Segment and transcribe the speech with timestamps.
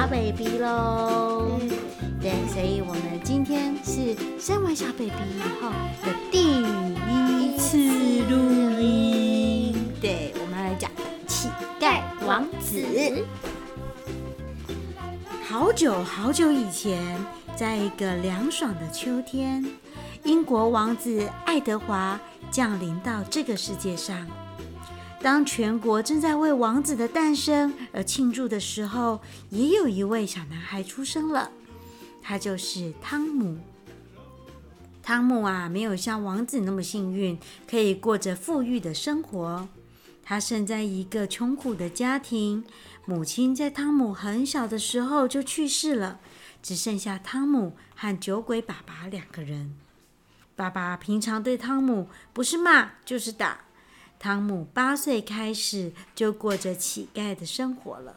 [0.00, 1.60] 小 baby 喽。
[2.22, 5.68] 对，所以我们今天是生完小 baby 以后
[6.02, 7.76] 的第一次
[8.30, 9.74] 录音。
[10.00, 10.90] 对，我们来讲
[11.26, 12.82] 乞丐王子。
[15.46, 17.22] 好久好久以前，
[17.54, 19.62] 在一个凉爽的秋天，
[20.24, 22.18] 英国王子爱德华
[22.50, 24.26] 降临到这个世界上。
[25.22, 31.50] 当全国正在为王子的诞生而庆祝的时候，也有一位小男孩出生了，
[32.22, 33.58] 他就是汤姆。
[35.02, 39.68] 汤姆啊，没有像王子那么幸运，可以过着富裕的生活。
[40.22, 42.64] 他生在一个穷苦的家庭，
[43.04, 46.20] 母亲在汤姆很小的时候就去世了，
[46.62, 49.76] 只剩下汤姆和酒鬼爸爸两个人。
[50.56, 53.64] 爸爸平常对汤姆不是骂就是打。
[54.20, 58.16] 汤姆八岁开始就过着乞丐的生活了。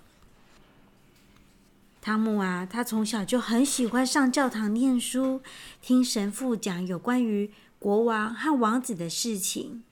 [2.02, 5.42] 汤姆啊，他从小就很喜欢上教堂念书，
[5.82, 9.86] 听神父讲有关于国王和王子的事情。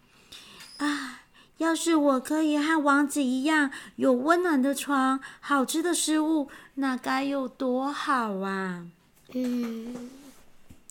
[0.80, 1.22] 啊，
[1.59, 8.86] 要是我可以和王子一样，有温暖的床、好吃的食物，那该有多好啊！
[9.34, 10.09] 嗯，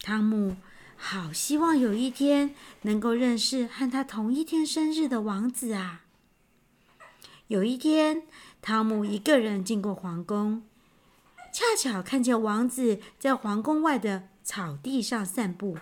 [0.01, 0.57] 汤姆。
[1.03, 6.05] 好希望有一天能够认识和他同一天生日的王子啊！
[7.49, 8.23] 有一天，
[8.61, 10.63] 汤姆一个人经过皇宫，
[11.53, 15.79] 恰巧看见王子在皇宫外的草地上散步。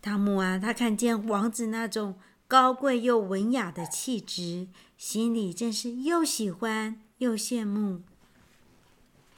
[0.00, 2.16] 汤姆啊，他看见王子那种
[2.46, 8.02] 高贵又文雅的气质，心里真是又喜欢又羡慕。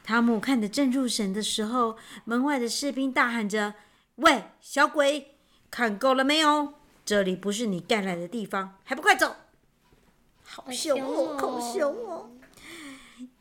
[0.04, 3.74] 汤姆看得正入神的时候，门外的士兵大喊着
[4.16, 5.36] ：“喂，小鬼，
[5.70, 6.74] 看够了没有？
[7.04, 9.36] 这里不是你该来的地方，还不快走！”
[10.42, 12.30] 好凶哦，好凶哦！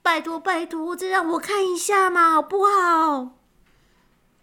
[0.02, 3.38] 拜托，拜托，再让我看一下嘛，好不好？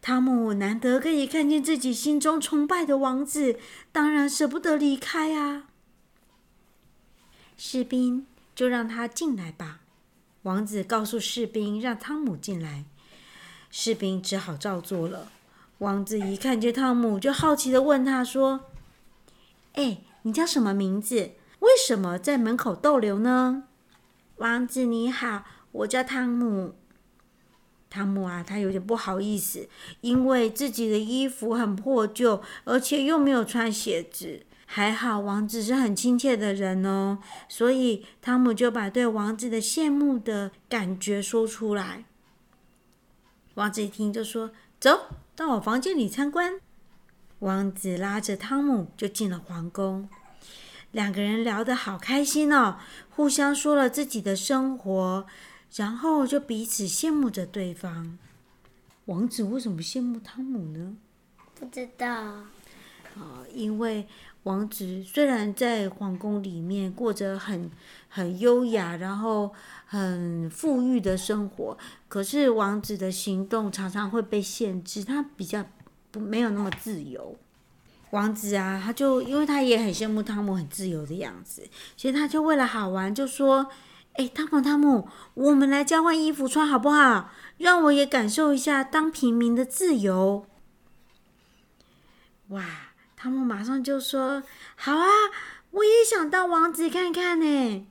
[0.00, 3.58] 汤姆难得可以看见自己心中崇拜的王子，
[3.92, 5.68] 当然舍不得离开啊。
[7.56, 9.80] 士兵，就让他进来吧。
[10.42, 12.84] 王子告诉士兵，让汤姆进来。
[13.70, 15.30] 士兵只好照做了。
[15.82, 18.66] 王子一看见汤姆，就好奇的问他说
[19.74, 21.32] ：“哎，你叫什么名字？
[21.58, 23.64] 为什么在门口逗留呢？”
[24.38, 26.76] 王子你好，我叫汤姆。
[27.90, 29.68] 汤姆啊，他有点不好意思，
[30.02, 34.46] 因为自己的衣服很破旧，而且又没有穿鞋子。
[34.64, 37.18] 还好，王子是很亲切的人哦，
[37.48, 42.04] 所以汤姆就把对王子的羡慕的感觉说出来。
[43.54, 46.58] 王子一听就说：“走到我房间里参观。”
[47.38, 50.08] 王子拉着汤姆就进了皇宫，
[50.90, 52.78] 两个人聊得好开心哦，
[53.08, 55.24] 互相说了自己的生活，
[55.76, 58.18] 然后就彼此羡慕着对方。
[59.04, 60.96] 王子为什么羡慕汤姆呢？
[61.54, 62.06] 不知道。
[63.14, 64.08] 哦，因为
[64.44, 67.70] 王子虽然在皇宫里面过着很
[68.08, 69.52] 很优雅，然后
[69.86, 75.64] 很富裕的生活，可是王子的行动常常会被限制，他比较
[76.10, 77.36] 不没有那么自由。
[78.10, 81.62] 王子啊，他就因为他也很羡慕汤姆很自由的样子，
[81.96, 83.68] 所以他就为了好玩，就说
[84.14, 87.30] ：“哎，汤姆，汤姆，我们来交换衣服穿好不好？
[87.58, 90.44] 让我也感受一下当平民的自由。”
[92.48, 92.91] 哇！
[93.22, 94.42] 汤姆马上就说
[94.74, 95.06] ：“好啊，
[95.70, 97.86] 我也想当王子看看呢。”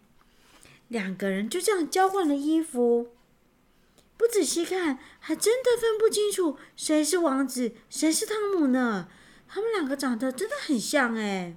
[0.89, 3.11] 两个人就这样交换了衣服，
[4.17, 9.07] 不仔细看，还真的分不清楚谁是王子，谁是汤姆呢？
[9.47, 11.55] 他们两个长得真的很像哎。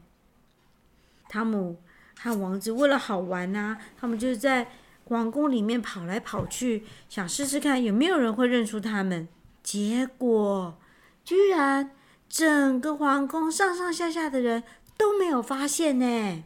[1.29, 1.83] 汤姆
[2.17, 4.71] 和王子为了好玩呐，他们就在
[5.07, 9.27] 皇宫里面跑来跑去，想试试看有没有人会认出他们。
[9.65, 10.79] 结果
[11.25, 11.91] 居然。
[12.29, 14.65] 整个皇宫上上下下的人
[14.97, 16.45] 都没有发现呢。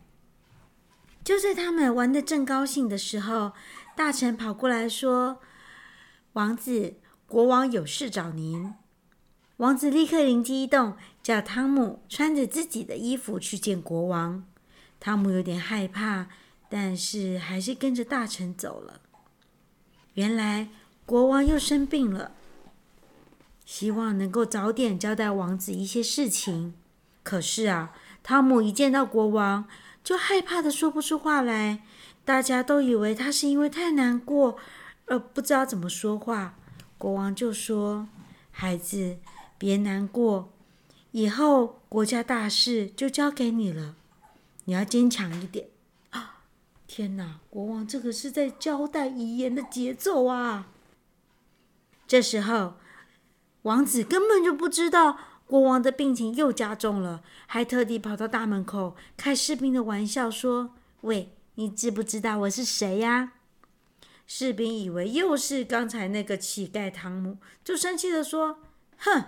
[1.25, 3.53] 就在他们玩的正高兴的时候，
[3.97, 5.41] 大臣跑过来说
[6.35, 6.95] ：“王子，
[7.27, 8.75] 国王有事找您。”
[9.59, 14.45] 王子立刻灵机一动，叫汤姆穿着自己的衣服去见国王。
[15.01, 16.29] 汤姆有点害怕，
[16.69, 19.01] 但是还是跟着大臣走了。
[20.15, 20.69] 原来
[21.05, 22.33] 国王又生病了。
[23.69, 26.73] 希望能够早点交代王子一些事情。
[27.23, 27.93] 可是啊，
[28.23, 29.67] 汤姆一见到国王，
[30.03, 31.83] 就害怕的说不出话来。
[32.25, 34.57] 大家都以为他是因为太难过，
[35.05, 36.55] 而不知道怎么说话。
[36.97, 38.09] 国王就说
[38.51, 39.19] ：“孩子，
[39.59, 40.51] 别难过，
[41.11, 43.97] 以后国家大事就交给你了，
[44.65, 45.67] 你要坚强一点。”
[46.09, 46.41] 啊，
[46.87, 50.69] 天哪，国王这个是在交代遗言的节奏啊！
[52.07, 52.75] 这时候，
[53.69, 63.33] 王子根本就不知道国王的病情又加重了，还特地跑到大门口开士兵的玩笑，说：“喂，你知不知道我是谁呀？”
[64.27, 68.61] 士兵以为又是刚才那个乞丐汤姆，就生气地说
[68.97, 69.25] ：“哼，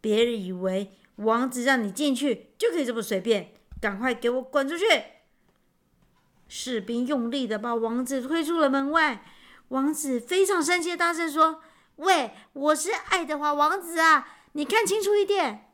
[0.00, 3.52] 别人以为王子让你进去就可以这么随便，
[3.82, 4.86] 赶快给我滚出去！”
[6.48, 9.26] 士兵用力地把王子推出了门外。
[9.68, 11.62] 王子非常生气，大声说
[11.96, 15.70] ：“喂，我是爱德华王子啊，你看清楚一点！”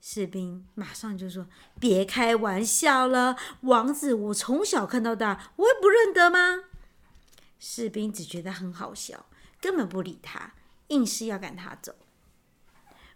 [0.00, 1.48] 士兵马上就说
[1.78, 6.64] ：“别开玩笑了，王子我从小看到大，我会不认得吗？”
[7.58, 9.26] 士兵只觉得很好笑，
[9.60, 10.54] 根本不理他，
[10.88, 11.94] 硬是要赶他走。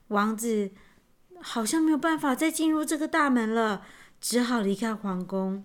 [0.08, 0.72] 王子
[1.40, 3.86] 好像没有办法再进入这个大门了，
[4.20, 5.64] 只好离开皇宫。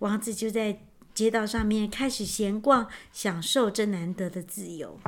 [0.00, 0.84] 王子就在
[1.14, 4.98] 街道上面开始闲逛，享受这难得的自由。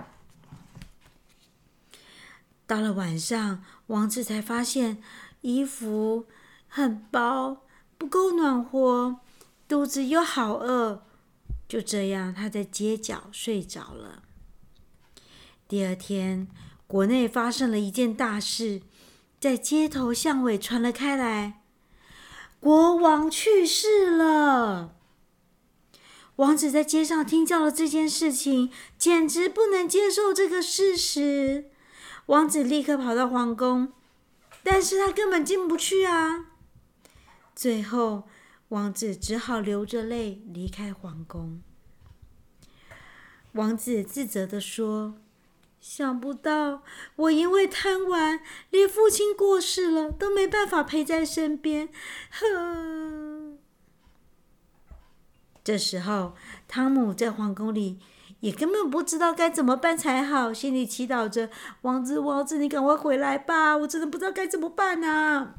[2.67, 5.03] 到了晚上，王子才发现
[5.43, 6.27] 衣服
[6.69, 7.62] 很薄，
[7.99, 9.21] 不够暖和，
[9.69, 11.03] 肚子又好饿。
[11.67, 14.23] 就这样，他在街角睡着了。
[15.67, 16.47] 第二天，
[16.87, 18.83] 国内发生了一件大事，
[19.41, 21.62] 在街头巷尾传了开来：
[22.61, 24.95] 国王去世了。
[26.37, 31.71] 王子在街上听到了这件事情，简直不能接受这个事实。
[32.27, 33.93] 王子立刻跑到皇宫，
[34.63, 36.47] 但是他根本进不去啊。
[37.55, 38.25] 最后。
[38.69, 41.61] 王子只好流着泪离开皇宫。
[43.53, 45.17] 王子自责地说
[45.81, 46.83] ：“想不到
[47.15, 48.41] 我因为贪玩，
[48.71, 51.91] 连父亲过世了都没办法陪在身边。”
[52.33, 53.24] 哼。
[55.64, 56.34] 这时候，
[56.69, 57.99] 汤姆在皇宫里
[58.40, 61.49] 也根本不知道该怎么办才好，心里祈祷着
[61.81, 63.75] ：“王子，王子，你赶快回来吧！
[63.78, 65.55] 我真的不知道该怎么办呢。”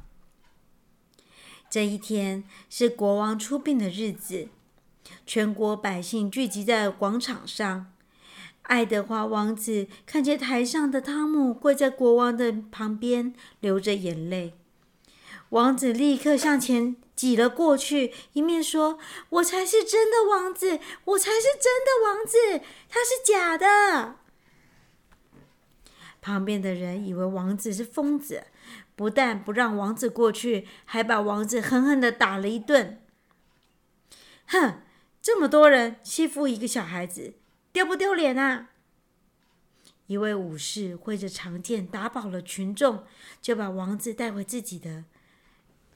[1.68, 4.50] 这一天是国王出殡的日子，
[5.26, 7.88] 全国百姓聚集在广场上。
[8.62, 14.54] 爱德华王子看见台上的汤姆跪在国王的旁边，流着眼泪。
[15.50, 19.00] 王子立刻向前挤了过去，一面说
[19.30, 24.18] ：“我才是真的王子，我才是真的王子，他是假的。”
[26.22, 28.46] 旁边的人以为王子是疯子。
[28.98, 33.02] 不但不让王子过去，还把王子狠狠的打了一顿。
[34.48, 34.82] 哼，
[35.22, 37.34] 这么多人欺负一个小孩子，
[37.74, 38.70] 丢不丢脸啊？
[40.08, 43.04] 一位武士挥着长剑打饱了群众，
[43.42, 45.04] 就把王子带回自己的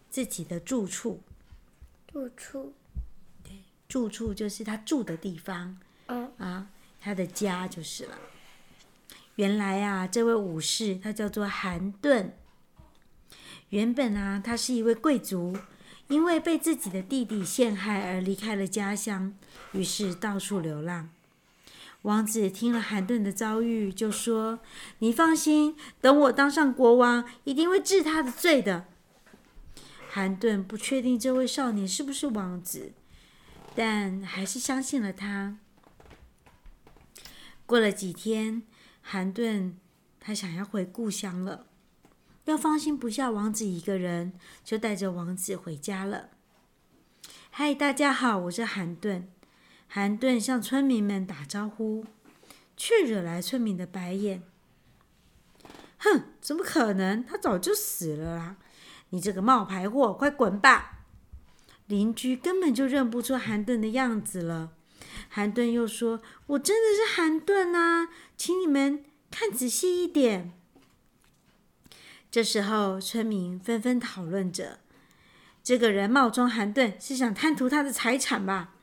[0.10, 1.22] 自己的住处。
[2.12, 2.74] 住处，
[3.44, 3.52] 对，
[3.88, 5.78] 住处就是他住的地方。
[6.08, 6.68] 嗯啊，
[7.00, 8.18] 他的家就是了。
[9.36, 12.34] 原来啊，这位武士他叫做韩顿。
[13.70, 15.56] 原本啊，他是一位贵族，
[16.08, 19.36] 因为被自己的弟弟陷害而离开了家乡，
[19.74, 21.10] 于是到处流浪。
[22.02, 24.60] 王子听了韩顿的遭遇，就说
[25.00, 28.86] ：“你放心，等我当上国王，一定会治他的罪的。”
[30.12, 32.94] 韩顿不确定这位少年是不是王子，
[33.76, 35.60] 但还是相信了他。
[37.68, 38.64] 过了几天，
[39.02, 39.78] 韩顿
[40.20, 41.68] 他想要回故乡了。
[42.46, 46.32] 又放心不下王子一个人，就带着王子回家了。
[47.52, 49.30] 嗨，大家好，我是韩顿。
[49.88, 52.06] 韩顿向村民们打招呼，
[52.76, 54.42] 却惹来村民的白眼。
[56.00, 57.24] 哼，怎么可能？
[57.24, 58.58] 他早就死了啦！
[59.10, 61.00] 你这个冒牌货，快滚吧！
[61.88, 64.74] 邻居根本就认不出韩顿的样子了。
[65.28, 70.54] 韩顿又说：“我真的是韩顿啊，请你们看仔细一点。”
[72.30, 74.82] 这时候，村民纷纷讨论着
[75.64, 78.76] ：“这个人冒充韩顿，是想贪图他的财产吧？”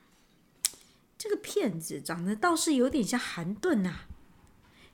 [1.16, 4.00] 这个骗子长得倒是有点像韩顿呐。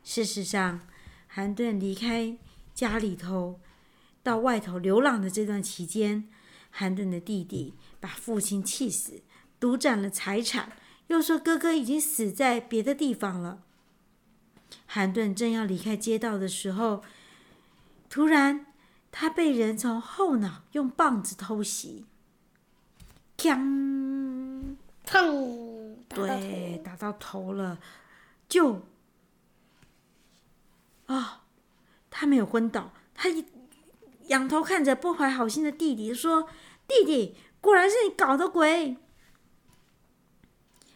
[0.05, 0.81] 事实上，
[1.27, 2.37] 韩顿离开
[2.75, 3.59] 家里头，
[4.23, 6.29] 到外头流浪的这段期间，
[6.71, 9.23] 韩顿的弟弟把父亲气死，
[9.59, 10.73] 独占了财产，
[11.09, 13.63] 又说哥哥已经死在别的地方了。
[14.87, 17.03] 韩顿正要离开街道的时候，
[18.09, 18.67] 突然，
[19.11, 22.07] 他被人从后脑用棒子偷袭，
[23.37, 27.79] 锵，砰，对，打到头了，
[28.49, 28.87] 就，
[31.07, 31.27] 啊、哦，
[32.09, 33.45] 他没有昏倒，他一
[34.33, 36.49] 仰头看着不怀好心的弟弟说
[36.89, 38.97] ：“弟弟，果然是你搞的鬼！”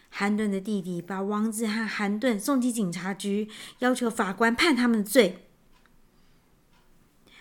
[0.08, 3.50] 韩顿的弟弟把王子和韩顿送进警察局，
[3.80, 5.46] 要求法官判他们的罪。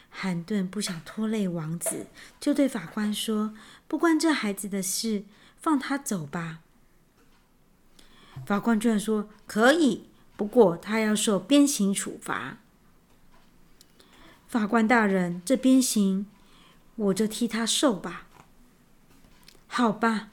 [0.09, 2.07] 韩顿不想拖累王子，
[2.39, 3.53] 就对法官说
[3.87, 5.23] ：“不关这孩子的事，
[5.57, 6.59] 放他走吧。”
[8.45, 12.57] 法官居然说：“可以，不过他要受鞭刑处罚。”
[14.55, 16.27] 法官大人，这鞭刑
[16.95, 18.25] 我就替他受吧。
[19.67, 20.29] 好吧，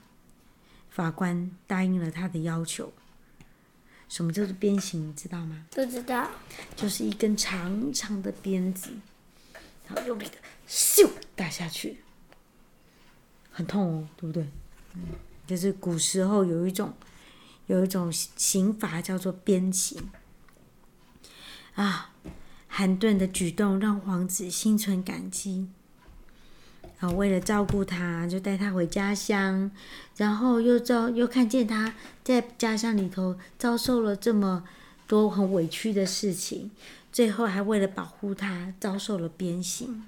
[0.89, 2.93] 法官答应了他的要求。
[4.09, 5.09] 什么叫做鞭刑？
[5.09, 5.67] 你知道吗？
[5.73, 6.31] 不知道。
[6.77, 8.93] 就是一根长长的鞭子，
[9.89, 10.37] 然后用力的
[10.69, 11.99] 咻打下去，
[13.51, 14.47] 很痛哦，对不对？
[14.95, 15.03] 嗯，
[15.49, 16.95] 就是古时候有一种。
[17.67, 20.11] 有一种刑罚叫做鞭刑
[21.75, 22.13] 啊！
[22.75, 25.69] 韩顿的举动让王子心存感激
[27.01, 29.71] 啊，为了照顾他，就带他回家乡，
[30.17, 34.65] 然后又遭又看见他在家乡里头遭受了这么
[35.07, 36.71] 多很委屈的事情，
[37.13, 40.05] 最后还为了保护他遭受了鞭刑。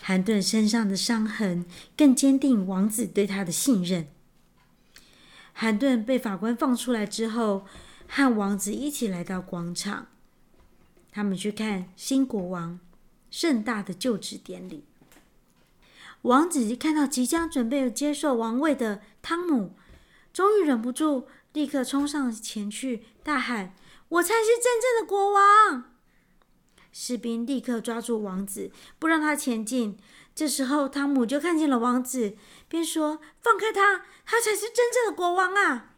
[0.00, 1.64] 韩顿身上的伤痕
[1.96, 4.08] 更坚定王子对他的信任。
[5.52, 7.64] 韩顿被法官放出来之后，
[8.08, 10.08] 和王子一起来到广场。
[11.12, 12.80] 他们去看新国王
[13.30, 14.84] 盛大的就职典礼。
[16.22, 19.74] 王子看到即将准备接受王位的汤姆，
[20.32, 23.74] 终于忍不住，立刻冲上前去，大喊
[24.08, 25.84] ：“我才是真正的国王！”
[26.92, 29.96] 士兵立刻抓住王子，不让他前进。
[30.34, 32.36] 这时候，汤姆就看见了王子，
[32.68, 35.89] 便说：“放开他，他才是真正的国王啊！”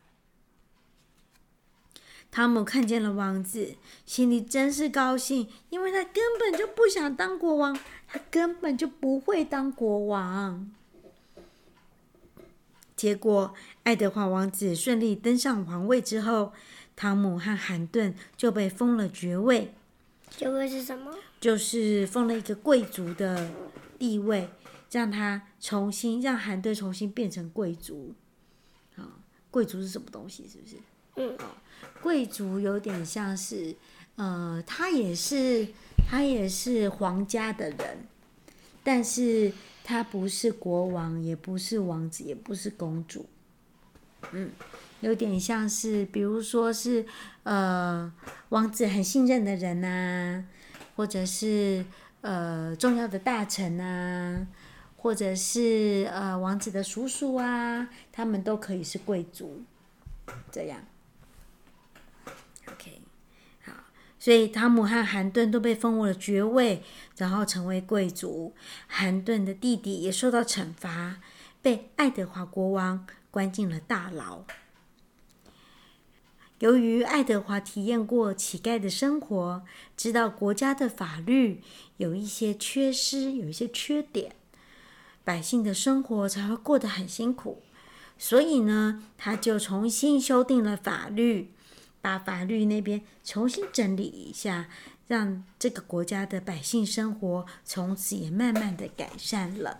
[2.33, 10.71] 汤姆看见了王子，心里真是高兴，因为他根本就不想当国王，他根本就不会当国王。
[12.97, 16.55] 结果，爱德华王子顺利登上皇位之后，
[16.97, 19.75] 汤姆和韩顿就被封了爵位。
[20.31, 21.15] 爵位是什么？
[21.39, 23.53] 就是封了一个贵族的。
[23.99, 24.49] 地位
[24.91, 28.15] 让他重新让韩顿重新变成贵族，
[28.97, 30.49] 啊，贵族是什么东西？
[30.49, 30.75] 是不是？
[31.17, 31.37] 嗯，
[32.03, 33.75] 贵族有点像是，
[34.17, 35.69] 呃，他也是
[36.09, 38.07] 他也是皇家的人，
[38.83, 39.53] 但是
[39.85, 43.27] 他不是国王，也不是王子，也不是公主，
[44.33, 44.51] 嗯，
[45.01, 47.05] 有点像是，比如说是
[47.43, 48.13] 呃，
[48.49, 50.45] 王子很信任的人呐、
[50.97, 51.85] 或者是。
[52.23, 54.47] 呃，重要的大臣啊，
[54.97, 59.65] 或者是呃王子的叔叔啊，他们都可以是贵族，
[60.53, 60.79] 这样。
[62.67, 63.03] OK，
[63.65, 63.73] 好，
[64.19, 66.83] 所以汤姆和韩顿都被封为了爵位，
[67.17, 68.55] 然后成为贵族。
[68.87, 71.21] 韩顿的弟弟也受到惩罚，
[71.61, 74.45] 被爱德华国王关进了大牢。
[76.61, 79.65] 由于爱德华体验过乞丐的生活，
[79.97, 81.61] 知道国家的法律
[81.97, 84.37] 有一些缺失，有一些缺点，
[85.25, 87.65] 百姓的生活才会过得很辛苦。
[88.17, 91.51] 所以呢，他就重新修订了法律，
[92.03, 94.69] 把法律那边重新整理一下，
[95.07, 99.79] 让这个国家的百姓生活从此也慢慢的改善了。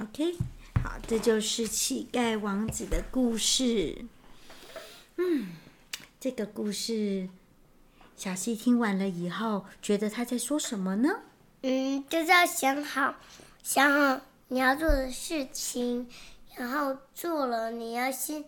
[0.00, 0.36] OK，
[0.82, 4.06] 好，这就是乞丐王子的故事。
[5.16, 5.48] 嗯，
[6.18, 7.28] 这个故事，
[8.16, 11.20] 小溪听完了以后，觉得他在说什么呢？
[11.62, 13.16] 嗯，就是要想好，
[13.62, 16.08] 想好你要做的事情，
[16.56, 18.44] 然后做了，你要先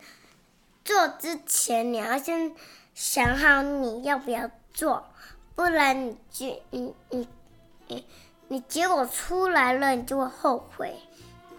[0.85, 2.53] 做之前，你要先
[2.95, 5.05] 想好你要不要做，
[5.55, 7.29] 不然你就你你
[7.89, 8.05] 你
[8.49, 10.95] 你结果出来了，你就会后悔。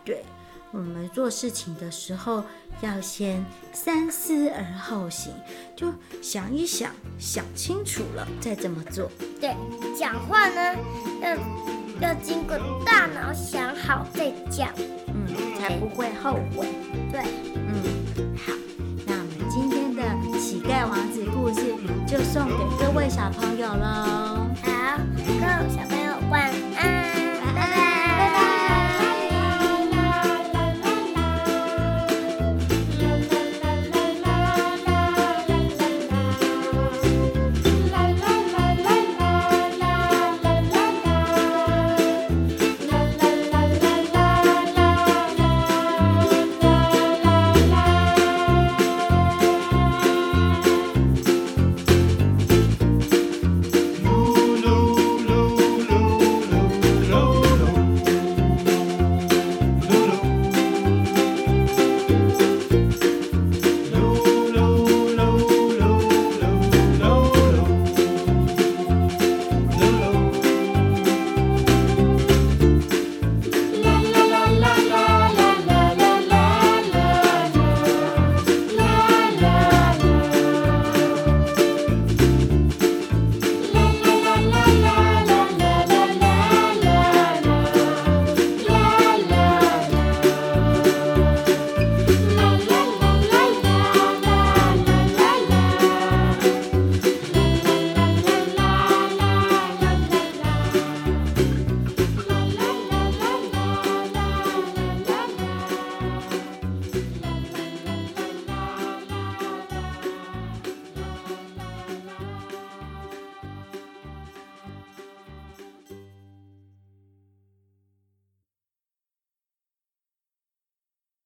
[0.03, 0.24] 对。
[0.72, 2.44] 我们做事情的时候
[2.82, 5.34] 要先三思而后行，
[5.74, 5.88] 就
[6.22, 9.10] 想一想，想清楚了再这么做。
[9.39, 9.55] 对，
[9.98, 10.75] 讲话呢
[11.22, 14.70] 要要经过大脑想好再讲，
[15.08, 16.67] 嗯，才不会后悔。
[17.10, 17.24] 对，
[17.55, 18.04] 嗯，
[22.32, 24.50] 送给各位小朋友喽。
[24.63, 26.04] 好 go 小朋